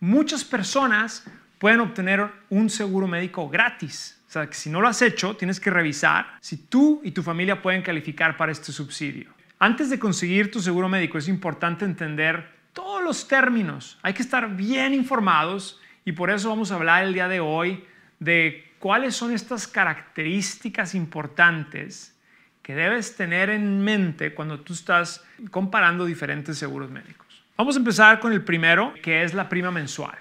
[0.00, 1.24] muchas personas
[1.58, 4.20] pueden obtener un seguro médico gratis.
[4.26, 7.22] O sea, que si no lo has hecho, tienes que revisar si tú y tu
[7.22, 9.30] familia pueden calificar para este subsidio.
[9.58, 13.98] Antes de conseguir tu seguro médico es importante entender todos los términos.
[14.02, 17.84] Hay que estar bien informados y por eso vamos a hablar el día de hoy
[18.20, 22.16] de cuáles son estas características importantes
[22.62, 27.29] que debes tener en mente cuando tú estás comparando diferentes seguros médicos.
[27.56, 30.18] Vamos a empezar con el primero, que es la prima mensual.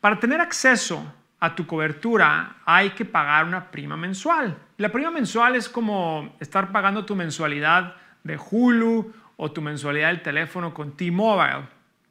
[0.00, 4.56] Para tener acceso a tu cobertura hay que pagar una prima mensual.
[4.78, 10.22] La prima mensual es como estar pagando tu mensualidad de Hulu o tu mensualidad del
[10.22, 11.68] teléfono con T-Mobile.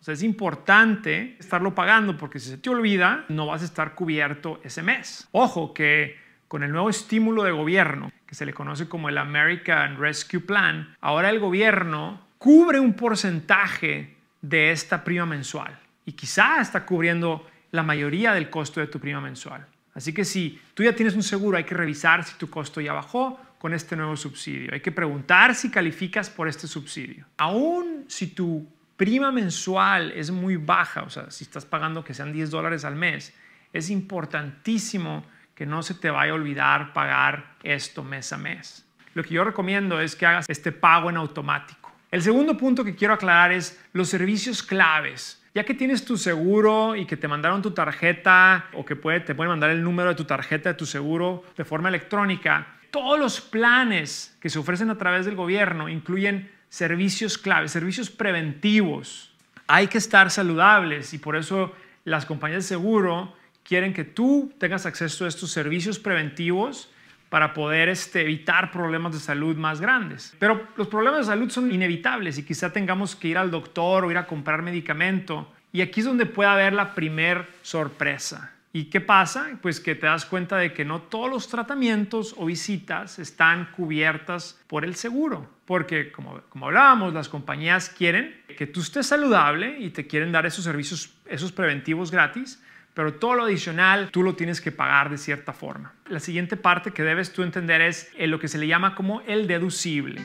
[0.00, 3.94] O sea, es importante estarlo pagando porque si se te olvida, no vas a estar
[3.94, 5.26] cubierto ese mes.
[5.32, 9.98] Ojo que con el nuevo estímulo de gobierno, que se le conoce como el American
[9.98, 16.84] Rescue Plan, ahora el gobierno cubre un porcentaje de esta prima mensual y quizá está
[16.84, 19.66] cubriendo la mayoría del costo de tu prima mensual.
[19.94, 22.92] Así que si tú ya tienes un seguro, hay que revisar si tu costo ya
[22.92, 24.74] bajó con este nuevo subsidio.
[24.74, 27.24] Hay que preguntar si calificas por este subsidio.
[27.38, 32.30] Aún si tu prima mensual es muy baja, o sea, si estás pagando que sean
[32.30, 33.32] 10 dólares al mes,
[33.72, 38.84] es importantísimo que no se te vaya a olvidar pagar esto mes a mes.
[39.14, 41.83] Lo que yo recomiendo es que hagas este pago en automático.
[42.14, 46.94] El segundo punto que quiero aclarar es los servicios claves ya que tienes tu seguro
[46.94, 50.14] y que te mandaron tu tarjeta o que puede, te pueden mandar el número de
[50.14, 54.96] tu tarjeta de tu seguro de forma electrónica, todos los planes que se ofrecen a
[54.96, 59.32] través del gobierno incluyen servicios claves, servicios preventivos.
[59.66, 64.86] Hay que estar saludables y por eso las compañías de seguro quieren que tú tengas
[64.86, 66.93] acceso a estos servicios preventivos
[67.34, 70.36] para poder este, evitar problemas de salud más grandes.
[70.38, 74.10] Pero los problemas de salud son inevitables y quizá tengamos que ir al doctor o
[74.12, 75.52] ir a comprar medicamento.
[75.72, 78.52] Y aquí es donde puede haber la primer sorpresa.
[78.72, 79.48] ¿Y qué pasa?
[79.60, 84.60] Pues que te das cuenta de que no todos los tratamientos o visitas están cubiertas
[84.68, 85.50] por el seguro.
[85.64, 90.46] Porque, como, como hablábamos, las compañías quieren que tú estés saludable y te quieren dar
[90.46, 92.62] esos servicios, esos preventivos gratis,
[92.94, 95.94] pero todo lo adicional tú lo tienes que pagar de cierta forma.
[96.06, 99.20] La siguiente parte que debes tú entender es eh, lo que se le llama como
[99.22, 100.22] el deducible.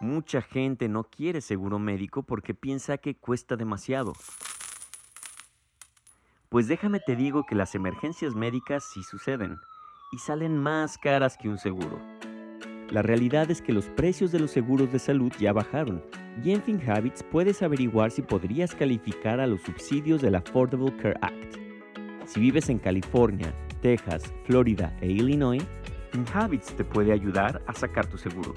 [0.00, 4.14] Mucha gente no quiere seguro médico porque piensa que cuesta demasiado.
[6.48, 9.56] Pues déjame te digo que las emergencias médicas sí suceden
[10.10, 12.09] y salen más caras que un seguro.
[12.90, 16.02] La realidad es que los precios de los seguros de salud ya bajaron
[16.42, 21.56] y en FinHabits puedes averiguar si podrías calificar a los subsidios del Affordable Care Act.
[22.26, 25.62] Si vives en California, Texas, Florida e Illinois,
[26.10, 28.54] FinHabits te puede ayudar a sacar tu seguro.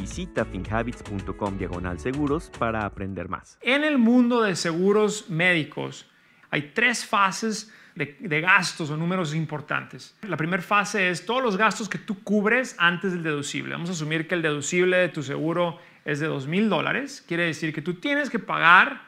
[0.00, 3.58] Visita finhabits.com diagonal seguros para aprender más.
[3.60, 6.06] En el mundo de seguros médicos
[6.48, 10.14] hay tres fases de, gastos o números importantes.
[10.22, 13.72] La primera fase es todos los gastos que tú cubres antes del deducible.
[13.72, 17.24] Vamos a asumir que el deducible de tu seguro es de $2,000 mil dólares.
[17.26, 19.02] Quiere decir que tú tienes que pagar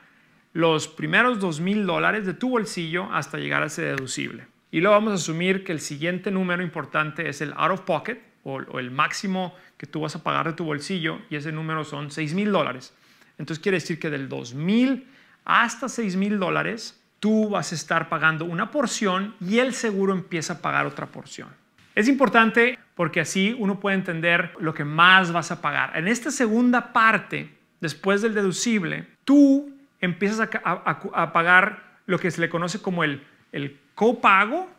[0.54, 4.46] los primeros $2,000 mil dólares de tu bolsillo hasta llegar a ese deducible.
[4.70, 8.20] Y luego vamos a asumir que el siguiente número importante es el out of pocket
[8.42, 12.08] o, el máximo que tú vas a pagar de tu bolsillo y ese número son
[12.08, 12.94] $6,000 mil dólares.
[13.36, 15.06] Entonces quiere decir que del 2,000
[15.44, 20.54] hasta $6,000 mil dólares tú vas a estar pagando una porción y el seguro empieza
[20.54, 21.48] a pagar otra porción.
[21.94, 25.96] Es importante porque así uno puede entender lo que más vas a pagar.
[25.96, 32.48] En esta segunda parte, después del deducible, tú empiezas a, pagar lo que se le
[32.48, 34.70] conoce como el, el copago.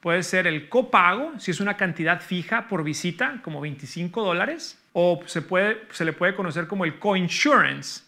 [0.00, 5.20] Puede ser el copago, si es una cantidad fija por visita, como 25 dólares, o
[5.26, 8.02] se, puede, se le puede conocer como el coinsurance,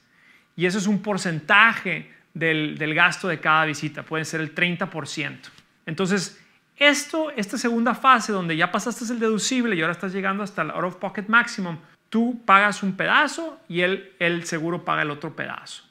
[0.57, 5.39] y eso es un porcentaje del, gasto de cada visita, puede ser el 30%.
[5.87, 6.41] Entonces,
[6.77, 10.71] esto, esta segunda fase donde ya pasaste el deducible y ahora estás llegando hasta el
[10.71, 11.79] out of pocket maximum,
[12.09, 15.85] tú pagas un pedazo y el, el seguro paga el otro pedazo.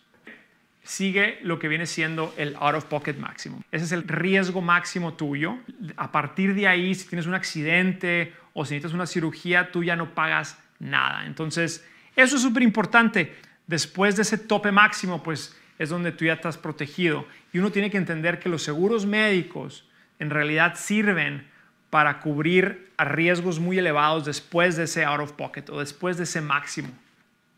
[0.84, 3.62] Sigue lo que viene siendo el out of pocket maximum.
[3.72, 5.58] Ese es el riesgo máximo tuyo.
[5.98, 9.98] A partir de ahí, si tienes un accidente o si necesitas una cirugía, tú ya
[9.98, 11.26] no pagas nada.
[11.26, 11.86] Entonces,
[12.16, 13.36] eso es súper importante.
[13.68, 17.26] Después de ese tope máximo, pues es donde tú ya estás protegido.
[17.54, 19.88] Y uno tiene que entender que los seguros médicos
[20.20, 21.48] en realidad sirven
[21.90, 26.24] para cubrir a riesgos muy elevados después de ese out of pocket o después de
[26.24, 26.90] ese máximo.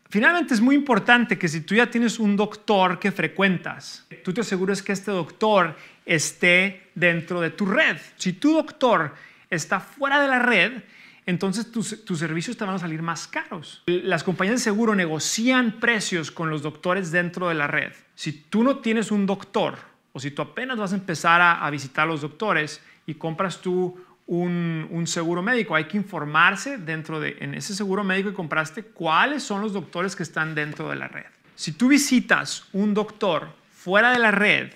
[0.08, 4.40] Finalmente es muy importante que si tú ya tienes un doctor que frecuentas, tú te
[4.40, 7.96] asegures que este doctor esté dentro de tu red.
[8.16, 9.14] Si tu doctor
[9.48, 10.82] está fuera de la red,
[11.26, 13.82] entonces tus, tus, servicios te van a salir más caros.
[13.86, 17.92] Las compañías de seguro negocian precios con los doctores dentro de la red.
[18.14, 19.78] Si tú no tienes un doctor
[20.12, 23.60] o si tú apenas vas a empezar a, a visitar a los doctores y compras
[23.60, 28.36] tú un, un, seguro médico, hay que informarse dentro de, en ese seguro médico que
[28.36, 31.26] compraste, cuáles son los doctores que están dentro de la red.
[31.56, 34.72] Si tú visitas un doctor fuera de la red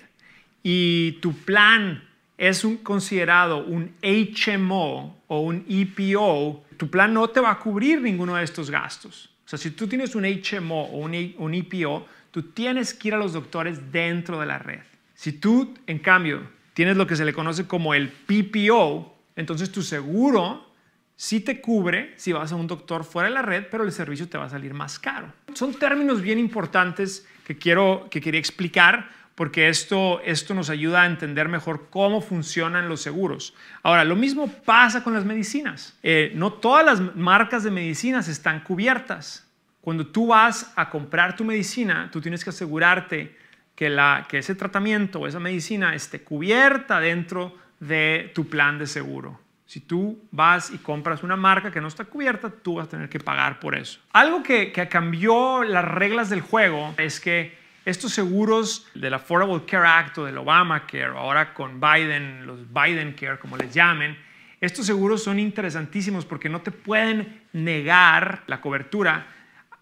[0.63, 2.03] y tu plan
[2.37, 8.35] es considerado un HMO o un EPO, tu plan no te va a cubrir ninguno
[8.35, 9.31] de estos gastos.
[9.45, 13.15] O sea, si tú tienes un HMO o un, un EPO, tú tienes que ir
[13.15, 14.81] a los doctores dentro de la red.
[15.15, 16.43] Si tú, en cambio,
[16.73, 20.75] tienes lo que se le conoce como el PPO, entonces tu seguro
[21.17, 24.29] sí te cubre si vas a un doctor fuera de la red, pero el servicio
[24.29, 25.33] te va a salir más caro.
[25.55, 31.07] Son términos bien importantes que, quiero, que quería explicar porque esto, esto nos ayuda a
[31.07, 33.55] entender mejor cómo funcionan los seguros.
[33.83, 35.99] Ahora, lo mismo pasa con las medicinas.
[36.03, 39.49] Eh, no todas las marcas de medicinas están cubiertas.
[39.81, 43.37] Cuando tú vas a comprar tu medicina, tú tienes que asegurarte
[43.75, 48.87] que, la, que ese tratamiento o esa medicina esté cubierta dentro de tu plan de
[48.87, 49.41] seguro.
[49.67, 53.09] Si tú vas y compras una marca que no está cubierta, tú vas a tener
[53.09, 53.99] que pagar por eso.
[54.13, 59.87] Algo que, que cambió las reglas del juego es que estos seguros del Affordable Care
[59.87, 64.17] Act o del Obamacare, ahora con Biden, los Biden Care, como les llamen,
[64.61, 69.27] estos seguros son interesantísimos porque no te pueden negar la cobertura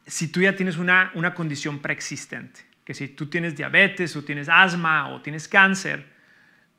[0.07, 2.61] si tú ya tienes una, una condición preexistente.
[2.85, 6.05] Que si tú tienes diabetes o tienes asma o tienes cáncer,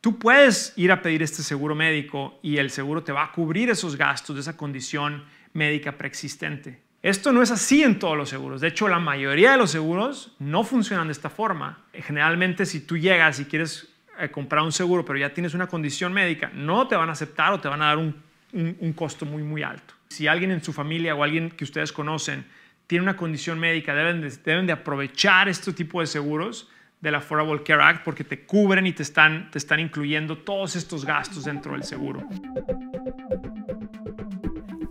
[0.01, 3.69] tú puedes ir a pedir este seguro médico y el seguro te va a cubrir
[3.69, 5.23] esos gastos de esa condición
[5.53, 6.81] médica preexistente.
[7.03, 8.61] Esto no es así en todos los seguros.
[8.61, 11.79] De hecho, la mayoría de los seguros no funcionan de esta forma.
[11.93, 16.13] Generalmente, si tú llegas y quieres eh, comprar un seguro, pero ya tienes una condición
[16.13, 19.63] médica, no te van a aceptar o te van a dar un, costo muy, muy
[19.63, 19.93] alto.
[20.07, 22.45] Si alguien en su familia o alguien que ustedes conocen
[22.87, 26.69] tiene una condición médica, deben de, deben de aprovechar este tipo de seguros
[27.01, 31.03] del Affordable Care Act porque te cubren y te están, te están incluyendo todos estos
[31.03, 32.25] gastos dentro del seguro.